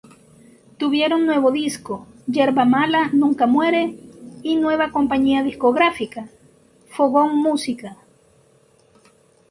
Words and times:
Tuvieron 0.79 1.27
nuevo 1.27 1.51
disco, 1.51 2.07
"Yerba 2.25 2.65
mala 2.65 3.11
nunca 3.13 3.45
muere" 3.45 3.95
y 4.41 4.55
nueva 4.55 4.89
compañía 4.91 5.43
discográfica, 5.43 6.27
"Fogón 6.89 7.35
Música". 7.37 7.97